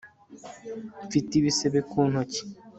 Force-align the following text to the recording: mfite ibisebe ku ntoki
mfite 1.05 1.31
ibisebe 1.35 1.79
ku 1.89 1.99
ntoki 2.09 2.41